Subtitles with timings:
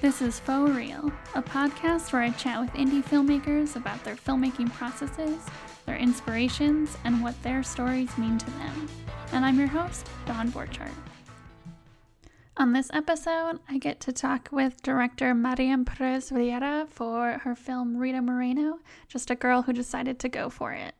[0.00, 4.72] This is Faux Real, a podcast where I chat with indie filmmakers about their filmmaking
[4.72, 5.44] processes,
[5.86, 8.88] their inspirations, and what their stories mean to them.
[9.32, 10.92] And I'm your host, Dawn Borchardt.
[12.56, 17.96] On this episode, I get to talk with director Mariam Perez Riera for her film
[17.96, 18.78] Rita Moreno,
[19.08, 20.94] just a girl who decided to go for it.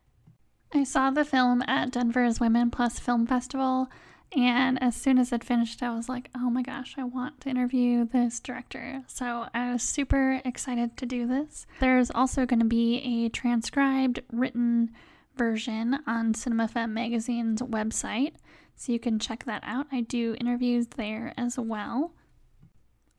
[0.75, 3.89] I saw the film at Denver's Women Plus Film Festival,
[4.37, 7.49] and as soon as it finished, I was like, oh my gosh, I want to
[7.49, 9.03] interview this director.
[9.07, 11.67] So I was super excited to do this.
[11.81, 14.91] There's also going to be a transcribed, written
[15.37, 18.35] version on CinemaFemme magazine's website,
[18.77, 19.87] so you can check that out.
[19.91, 22.13] I do interviews there as well.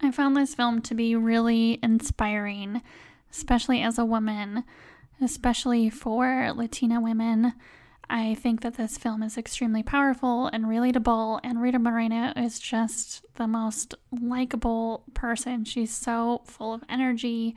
[0.01, 2.81] I found this film to be really inspiring,
[3.31, 4.63] especially as a woman,
[5.21, 7.53] especially for Latina women.
[8.09, 13.23] I think that this film is extremely powerful and relatable, and Rita Moreno is just
[13.35, 15.63] the most likable person.
[15.63, 17.55] She's so full of energy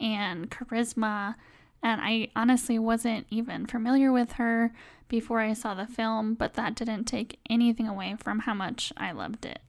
[0.00, 1.34] and charisma,
[1.82, 4.72] and I honestly wasn't even familiar with her
[5.08, 9.12] before I saw the film, but that didn't take anything away from how much I
[9.12, 9.60] loved it.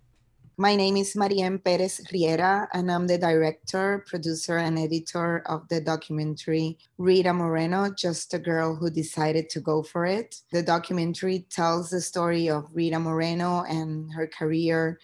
[0.62, 5.82] My name is Mariam Perez Riera, and I'm the director, producer, and editor of the
[5.82, 10.36] documentary Rita Moreno, Just a Girl Who Decided to Go for It.
[10.52, 15.00] The documentary tells the story of Rita Moreno and her career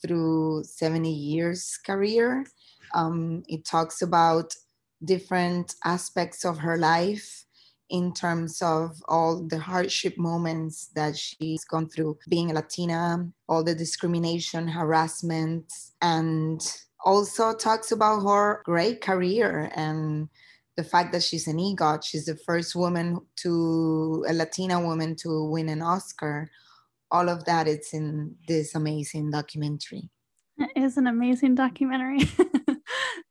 [0.00, 2.46] through 70 years career.
[2.94, 4.54] Um, it talks about
[5.04, 7.41] different aspects of her life
[7.92, 13.62] in terms of all the hardship moments that she's gone through being a Latina, all
[13.62, 16.60] the discrimination, harassment, and
[17.04, 20.30] also talks about her great career and
[20.78, 22.02] the fact that she's an EGOT.
[22.02, 26.50] She's the first woman to, a Latina woman to win an Oscar.
[27.10, 30.08] All of that is in this amazing documentary.
[30.56, 32.20] It is an amazing documentary.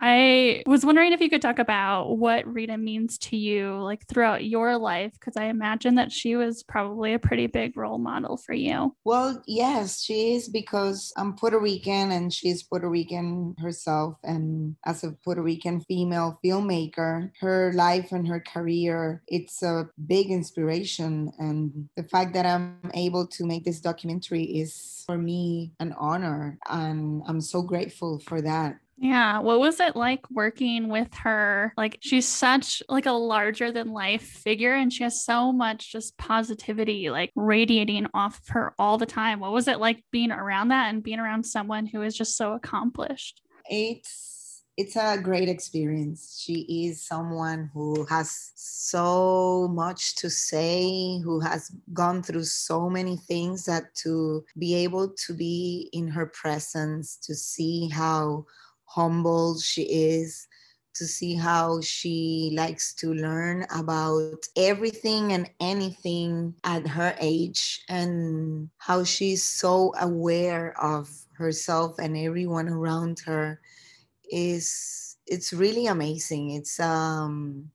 [0.04, 4.44] I was wondering if you could talk about what Rita means to you, like throughout
[4.44, 8.54] your life, because I imagine that she was probably a pretty big role model for
[8.54, 8.96] you.
[9.06, 14.16] Well, yes, she is because I'm Puerto Rican and she's Puerto Rican herself.
[14.24, 20.32] And as a Puerto Rican female filmmaker, her life and her career, it's a big
[20.32, 21.32] inspiration.
[21.38, 26.58] And the fact that I'm able to make this documentary is for me an honor.
[26.68, 28.78] And I'm so grateful for that.
[29.02, 29.40] Yeah.
[29.40, 31.74] What was it like working with her?
[31.76, 36.16] Like she's such like a larger than life figure and she has so much just
[36.20, 39.40] positivity like radiating off of her all the time.
[39.40, 42.54] What was it like being around that and being around someone who is just so
[42.54, 43.42] accomplished?
[43.66, 46.40] It's it's a great experience.
[46.40, 53.18] She is someone who has so much to say, who has gone through so many
[53.18, 58.46] things that to be able to be in her presence, to see how
[58.96, 60.48] humble she is,
[60.94, 68.70] to see how she likes to learn about everything and anything at her age, and
[68.78, 73.60] how she's so aware of herself and everyone around her
[74.30, 76.52] is it's really amazing.
[76.52, 77.72] It's um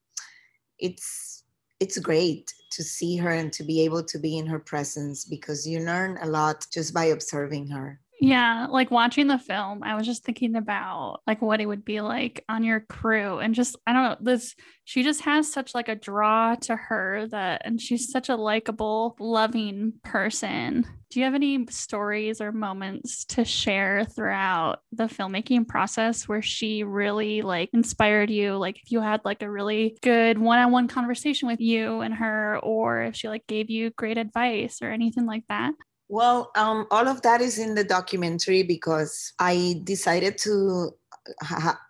[0.79, 1.45] it's
[1.81, 5.67] it's great to see her and to be able to be in her presence because
[5.67, 8.01] you learn a lot just by observing her.
[8.19, 12.01] Yeah, like watching the film, I was just thinking about like what it would be
[12.01, 14.55] like on your crew and just I don't know, this
[14.85, 19.17] she just has such like a draw to her that and she's such a likable,
[19.21, 20.87] loving person.
[21.11, 26.85] Do you have any stories or moments to share throughout the filmmaking process where she
[26.85, 28.57] really like inspired you?
[28.57, 33.03] Like if you had like a really good one-on-one conversation with you and her or
[33.03, 35.75] if she like gave you great advice or anything like that?
[36.09, 40.95] Well, um, all of that is in the documentary because I decided to,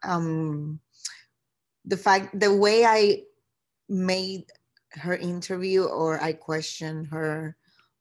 [0.03, 0.81] um,
[1.85, 3.23] the fact, the way I
[3.89, 4.45] made
[4.93, 7.57] her interview or I questioned her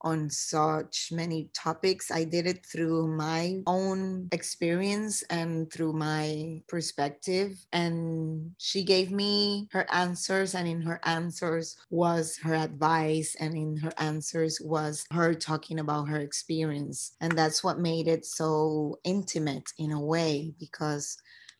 [0.06, 2.12] on such many topics.
[2.12, 7.66] I did it through my own experience and through my perspective.
[7.74, 13.78] And she gave me her answers, and in her answers was her advice, and in
[13.78, 17.16] her answers was her talking about her experience.
[17.20, 21.18] And that's what made it so intimate in a way because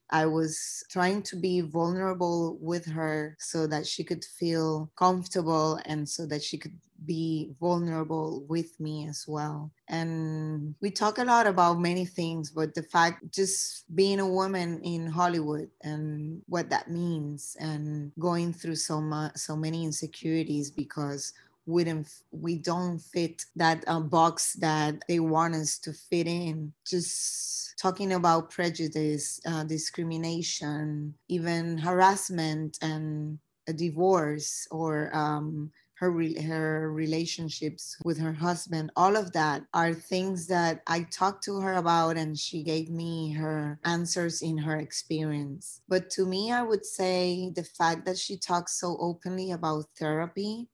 [0.10, 6.08] I was trying to be vulnerable with her so that she could feel comfortable and
[6.08, 9.72] so that she could be vulnerable with me as well.
[9.90, 14.82] And we talk a lot about many things, but the fact just being a woman
[14.82, 21.34] in Hollywood and what that means and going through so much so many insecurities because
[21.66, 26.74] wouldn't we don't fit that uh, box that they want us to fit in.
[26.86, 36.42] Just talking about prejudice uh, discrimination even harassment and a divorce or um, her re-
[36.42, 41.74] her relationships with her husband all of that are things that i talked to her
[41.74, 45.82] about and she gave me her answers in her experience.
[45.88, 50.68] But to me i would say the fact that she talks so openly about therapy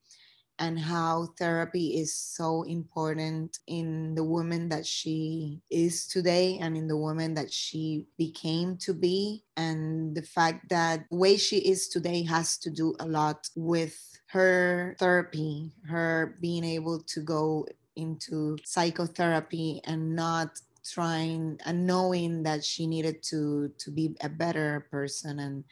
[0.62, 6.88] and how therapy is so important in the woman that she is today and in
[6.88, 9.44] the woman that she became to be.
[9.58, 13.98] And the fact that the way she is today has to do a lot with
[14.28, 17.66] her therapy her being able to go
[17.98, 24.88] into psychotherapy and not trying and knowing that she needed to to be a better
[24.90, 25.64] person and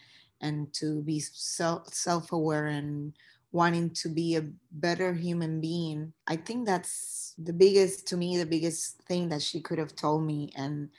[0.41, 3.13] and to be self self-aware and
[3.51, 8.45] wanting to be a better human being i think that's the biggest to me the
[8.45, 10.51] biggest thing that she could have told me.
[10.55, 10.89] And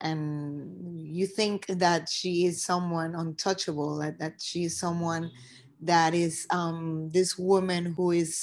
[0.00, 5.30] and you think that she is someone untouchable that, that she is someone
[5.80, 8.36] that is um, this woman who is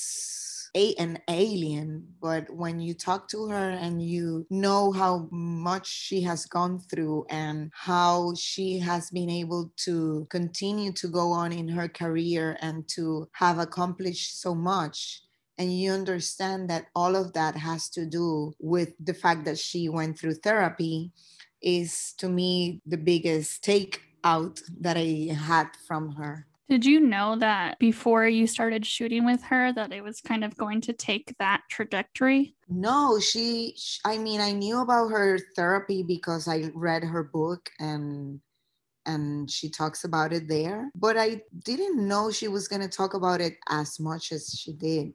[0.75, 6.21] a, an alien, but when you talk to her and you know how much she
[6.21, 11.68] has gone through and how she has been able to continue to go on in
[11.68, 15.23] her career and to have accomplished so much,
[15.57, 19.89] and you understand that all of that has to do with the fact that she
[19.89, 21.12] went through therapy
[21.62, 26.47] is to me the biggest take out that I had from her.
[26.71, 30.56] Did you know that before you started shooting with her that it was kind of
[30.56, 32.56] going to take that trajectory?
[32.69, 33.75] No, she
[34.06, 38.39] I mean I knew about her therapy because I read her book and
[39.06, 43.15] and she talks about it there, but I didn't know she was going to talk
[43.15, 45.12] about it as much as she did.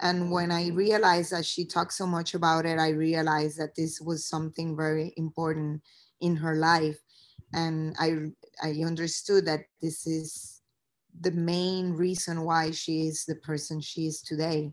[0.00, 4.02] And when I realized that she talked so much about it, I realized that this
[4.02, 5.80] was something very important
[6.20, 6.98] in her life
[7.54, 8.32] and I
[8.62, 10.59] I understood that this is
[11.20, 14.72] the main reason why she is the person she is today.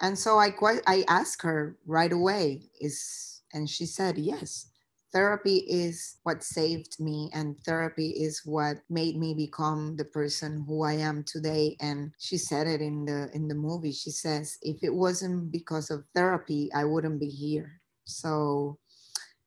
[0.00, 4.70] And so I quite I asked her right away is and she said yes.
[5.10, 10.82] Therapy is what saved me and therapy is what made me become the person who
[10.82, 13.92] I am today and she said it in the in the movie.
[13.92, 17.80] She says if it wasn't because of therapy I wouldn't be here.
[18.04, 18.78] So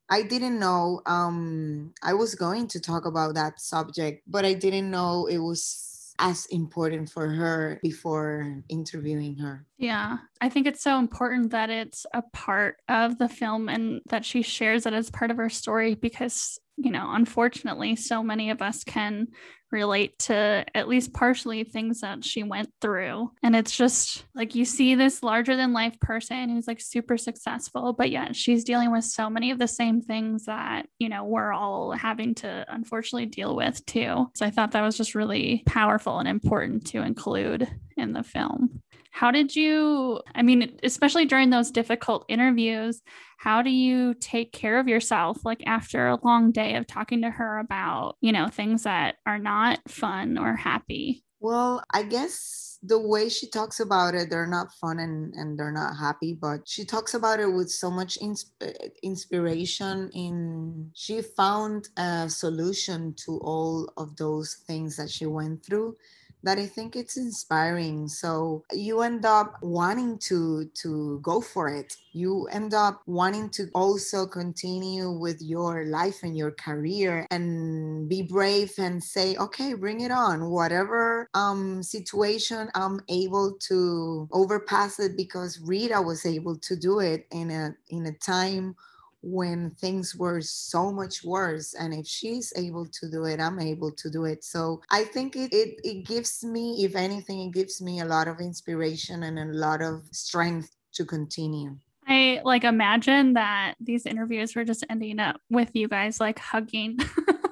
[0.10, 4.92] I didn't know um, I was going to talk about that subject, but I didn't
[4.92, 9.66] know it was as important for her before interviewing her.
[9.78, 14.25] Yeah, I think it's so important that it's a part of the film and that
[14.25, 18.62] she shares it as part of her story because, you know, unfortunately, so many of
[18.62, 19.27] us can
[19.71, 23.31] relate to at least partially things that she went through.
[23.41, 27.94] And it's just like you see this larger than life person who's like super successful,
[27.94, 31.53] but yet she's dealing with so many of the same things that, you know, we're
[31.53, 34.29] all having to unfortunately deal with too.
[34.35, 38.81] So I thought that was just really powerful and important to include in the film.
[39.12, 43.02] How did you, I mean, especially during those difficult interviews,
[43.38, 47.30] how do you take care of yourself like after a long day of talking to
[47.30, 51.24] her about, you know, things that are not fun or happy?
[51.42, 55.72] Well, I guess the way she talks about it, they're not fun and, and they're
[55.72, 58.72] not happy, but she talks about it with so much ins- eh,
[59.04, 60.10] inspiration.
[60.13, 65.98] In she found a solution to all of those things that she went through
[66.43, 68.07] that I think it's inspiring.
[68.07, 71.95] So you end up wanting to to go for it.
[72.13, 78.21] You end up wanting to also continue with your life and your career and be
[78.21, 80.50] brave and say, okay, bring it on.
[80.50, 87.27] Whatever um, situation I'm able to overpass it because Rita was able to do it
[87.31, 88.75] in a in a time
[89.22, 93.92] when things were so much worse and if she's able to do it i'm able
[93.92, 94.44] to do it.
[94.44, 98.28] So i think it, it it gives me if anything it gives me a lot
[98.28, 101.78] of inspiration and a lot of strength to continue.
[102.08, 106.98] I like imagine that these interviews were just ending up with you guys like hugging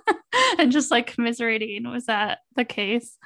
[0.58, 1.90] and just like commiserating.
[1.90, 3.18] Was that the case?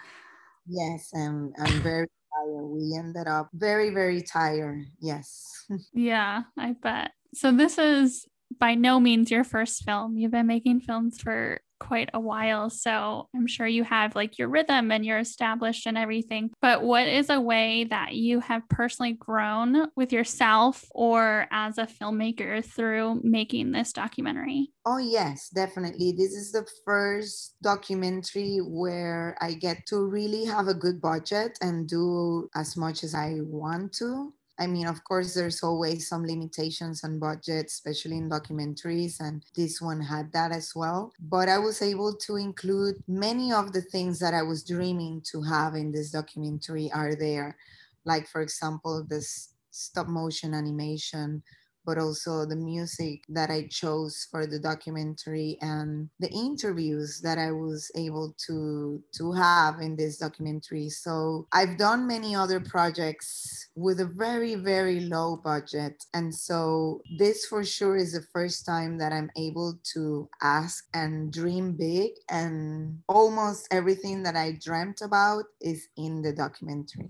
[0.68, 2.68] Yes and i'm very tired.
[2.68, 4.86] We ended up very very tired.
[5.00, 5.66] Yes.
[5.94, 7.12] Yeah i bet.
[7.34, 8.28] So this is
[8.60, 10.18] by no means your first film.
[10.18, 12.70] You've been making films for quite a while.
[12.70, 16.52] So I'm sure you have like your rhythm and you're established and everything.
[16.62, 21.86] But what is a way that you have personally grown with yourself or as a
[21.86, 24.72] filmmaker through making this documentary?
[24.86, 26.14] Oh, yes, definitely.
[26.14, 31.88] This is the first documentary where I get to really have a good budget and
[31.88, 34.34] do as much as I want to.
[34.60, 39.82] I mean, of course, there's always some limitations on budget, especially in documentaries, and this
[39.82, 41.12] one had that as well.
[41.20, 45.42] But I was able to include many of the things that I was dreaming to
[45.42, 47.58] have in this documentary are there.
[48.06, 51.42] Like, for example, this stop motion animation
[51.86, 57.52] but also the music that I chose for the documentary and the interviews that I
[57.52, 60.90] was able to to have in this documentary.
[60.90, 67.46] So I've done many other projects with a very very low budget and so this
[67.46, 73.00] for sure is the first time that I'm able to ask and dream big and
[73.10, 77.10] almost everything that I dreamt about is in the documentary.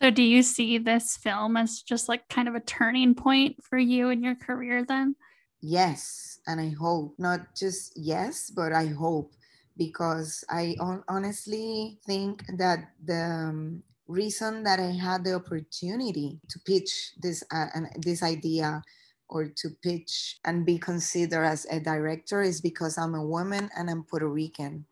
[0.00, 3.78] So, do you see this film as just like kind of a turning point for
[3.78, 5.14] you in your career then?
[5.60, 6.40] Yes.
[6.46, 9.32] And I hope, not just yes, but I hope
[9.76, 10.76] because I
[11.08, 17.66] honestly think that the um, reason that I had the opportunity to pitch this uh,
[17.96, 18.82] this idea
[19.28, 23.88] or to pitch and be considered as a director is because I'm a woman and
[23.88, 24.84] I'm Puerto Rican.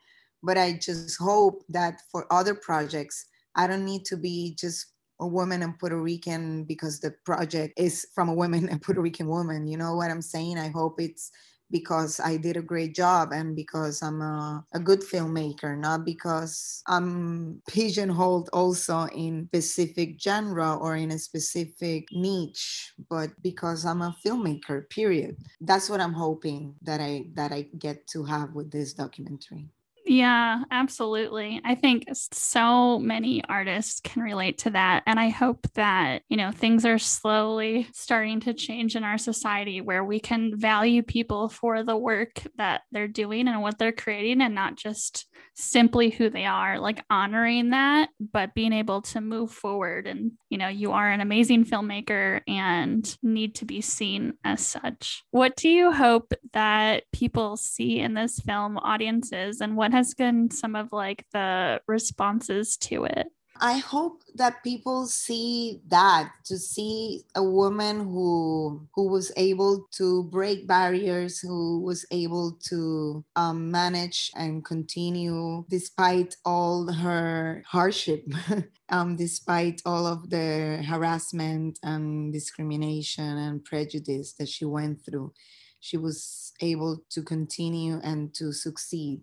[0.42, 4.86] But I just hope that for other projects, I don't need to be just
[5.20, 9.28] a woman and Puerto Rican because the project is from a woman and Puerto Rican
[9.28, 9.66] woman.
[9.66, 10.58] You know what I'm saying?
[10.58, 11.30] I hope it's
[11.70, 16.82] because I did a great job and because I'm a, a good filmmaker, not because
[16.88, 24.16] I'm pigeonholed also in specific genre or in a specific niche, but because I'm a
[24.24, 25.36] filmmaker, period.
[25.60, 29.68] That's what I'm hoping that I that I get to have with this documentary.
[30.12, 31.60] Yeah, absolutely.
[31.64, 35.04] I think so many artists can relate to that.
[35.06, 39.80] And I hope that, you know, things are slowly starting to change in our society
[39.80, 44.40] where we can value people for the work that they're doing and what they're creating
[44.42, 49.52] and not just simply who they are, like honoring that, but being able to move
[49.52, 50.08] forward.
[50.08, 55.22] And, you know, you are an amazing filmmaker and need to be seen as such.
[55.30, 60.50] What do you hope that people see in this film, audiences, and what has been
[60.50, 63.28] some of like the responses to it?
[63.62, 70.24] I hope that people see that to see a woman who who was able to
[70.24, 78.24] break barriers, who was able to um, manage and continue despite all her hardship,
[78.88, 85.32] um, despite all of the harassment and discrimination and prejudice that she went through.
[85.80, 89.20] She was able to continue and to succeed.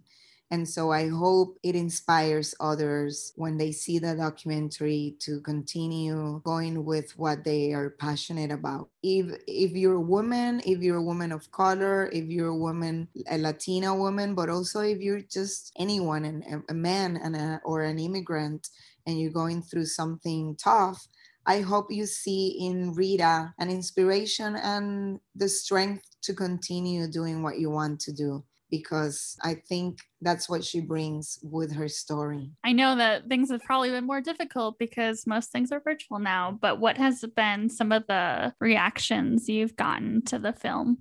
[0.50, 6.86] And so I hope it inspires others when they see the documentary to continue going
[6.86, 8.88] with what they are passionate about.
[9.04, 13.10] If if you're a woman, if you're a woman of color, if you're a woman,
[13.30, 17.84] a Latina woman, but also if you're just anyone, and a man and a, or
[17.84, 18.70] an immigrant,
[19.06, 21.08] and you're going through something tough,
[21.46, 27.60] I hope you see in Rita an inspiration and the strength to continue doing what
[27.60, 32.52] you want to do because I think that's what she brings with her story.
[32.64, 36.58] I know that things have probably been more difficult because most things are virtual now,
[36.62, 41.00] but what has been some of the reactions you've gotten to the film?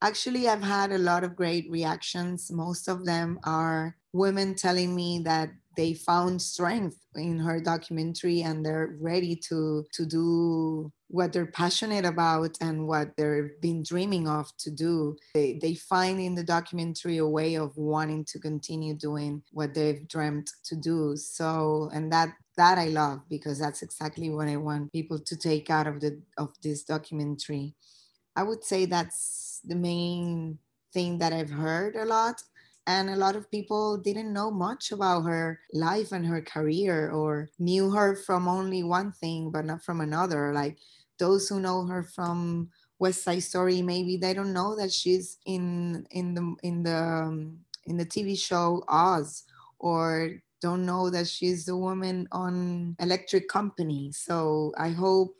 [0.00, 2.52] Actually, I've had a lot of great reactions.
[2.52, 8.66] Most of them are women telling me that they found strength in her documentary and
[8.66, 14.54] they're ready to to do what they're passionate about and what they've been dreaming of
[14.58, 15.16] to do.
[15.34, 20.06] They, they find in the documentary a way of wanting to continue doing what they've
[20.08, 21.16] dreamt to do.
[21.16, 25.70] So and that that i love because that's exactly what i want people to take
[25.70, 27.76] out of the of this documentary.
[28.34, 30.58] I would say that's the main
[30.92, 32.42] thing that i've heard a lot
[32.88, 37.50] and a lot of people didn't know much about her life and her career or
[37.58, 40.54] knew her from only one thing but not from another.
[40.54, 40.78] Like
[41.18, 46.06] those who know her from west side story maybe they don't know that she's in
[46.12, 49.44] in the in the um, in the tv show oz
[49.78, 54.10] or don't know that she's the woman on electric company.
[54.12, 55.36] So i hope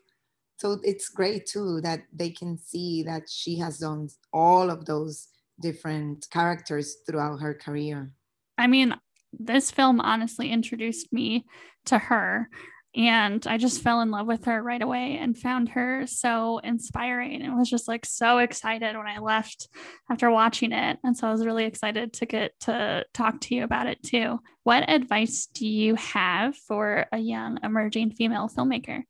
[0.59, 5.29] so it's great too that they can see that she has done all of those
[5.61, 8.13] different characters throughout her career.
[8.57, 8.95] I mean,
[9.33, 11.45] this film honestly introduced me
[11.87, 12.49] to her.
[12.97, 17.43] And I just fell in love with her right away and found her so inspiring
[17.43, 19.69] and was just like so excited when I left
[20.11, 20.99] after watching it.
[21.05, 24.41] And so I was really excited to get to talk to you about it too.
[24.65, 29.03] What advice do you have for a young emerging female filmmaker?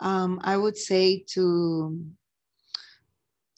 [0.00, 1.98] Um, I would say to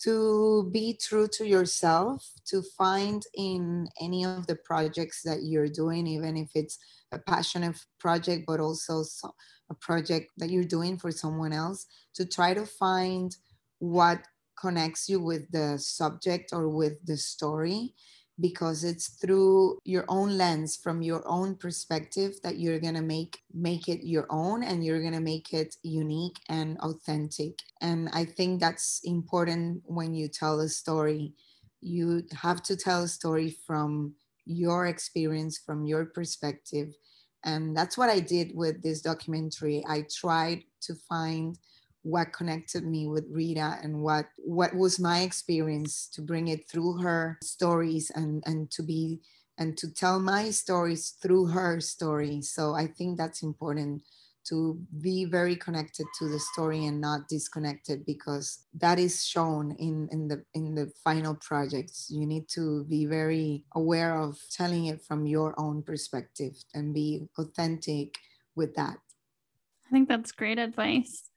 [0.03, 6.07] to be true to yourself, to find in any of the projects that you're doing,
[6.07, 6.79] even if it's
[7.13, 9.03] a passionate project, but also
[9.71, 13.37] a project that you're doing for someone else, to try to find
[13.79, 14.21] what
[14.61, 17.95] connects you with the subject or with the story
[18.39, 23.41] because it's through your own lens from your own perspective that you're going to make
[23.55, 27.63] make it your own and you're going to make it unique and authentic.
[27.81, 31.33] And i think that's important when you tell a story.
[31.81, 34.15] You have to tell a story from
[34.45, 36.95] your experience from your perspective.
[37.45, 39.83] And that's what i did with this documentary.
[39.89, 41.59] I tried to find
[42.07, 46.99] what connected me with Rita and what what was my experience to bring it through
[46.99, 49.21] her stories and and to be
[49.59, 52.43] and to tell my stories through her story.
[52.43, 54.03] So I think that's important
[54.49, 60.09] to be very connected to the story and not disconnected because that is shown in
[60.13, 62.07] in the in the final projects.
[62.09, 67.27] You need to be very aware of telling it from your own perspective and be
[67.37, 68.15] authentic
[68.55, 68.99] with that.
[69.87, 71.31] I think that's great advice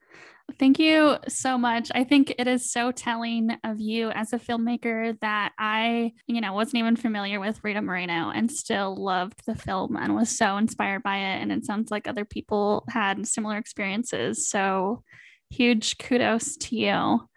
[0.57, 1.91] Thank you so much.
[1.93, 6.53] I think it is so telling of you as a filmmaker that I, you know,
[6.53, 11.03] wasn't even familiar with Rita Moreno and still loved the film and was so inspired
[11.03, 11.41] by it.
[11.41, 14.49] And it sounds like other people had similar experiences.
[14.49, 15.03] So
[15.49, 17.27] huge kudos to you.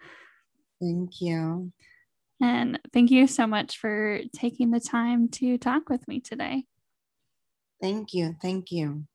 [0.81, 1.73] Thank you.
[2.41, 6.65] And thank you so much for taking the time to talk with me today.
[7.81, 8.35] Thank you.
[8.41, 9.07] Thank you.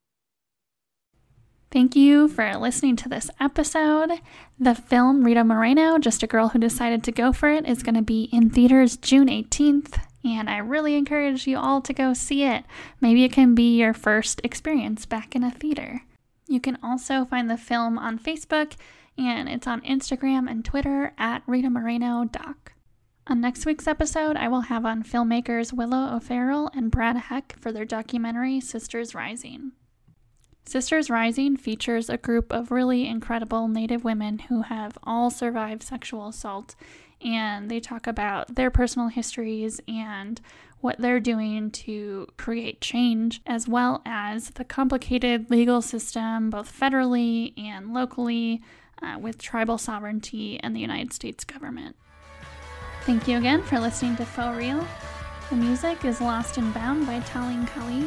[1.70, 4.22] Thank you for listening to this episode.
[4.58, 7.96] The film Rita Moreno, Just a Girl Who Decided to Go for It, is going
[7.96, 12.44] to be in theaters June 18th, and I really encourage you all to go see
[12.44, 12.64] it.
[13.02, 16.04] Maybe it can be your first experience back in a theater.
[16.48, 18.78] You can also find the film on Facebook,
[19.18, 22.72] and it's on Instagram and Twitter at Rita Moreno Doc.
[23.28, 27.74] On next week's episode, I will have on filmmakers Willow O'Feral and Brad Heck for
[27.74, 29.74] their documentary Sisters Rising.
[30.68, 36.28] Sisters Rising features a group of really incredible Native women who have all survived sexual
[36.28, 36.76] assault,
[37.22, 40.42] and they talk about their personal histories and
[40.82, 47.58] what they're doing to create change, as well as the complicated legal system, both federally
[47.58, 48.62] and locally,
[49.02, 51.96] uh, with tribal sovereignty and the United States government.
[53.04, 54.86] Thank you again for listening to Faux Real.
[55.50, 58.06] The music is Lost and Bound by Taline Kali.